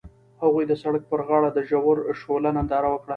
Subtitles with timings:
[0.43, 3.09] هغوی د سړک پر غاړه د ژور شعله ننداره وکړه.